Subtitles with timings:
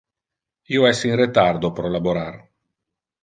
[0.77, 2.31] Io es in retardo pro laborar.